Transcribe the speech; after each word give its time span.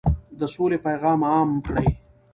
د 0.39 0.41
سولې 0.55 0.77
پیغام 0.87 1.19
عام 1.31 1.49
کړئ. 1.67 1.87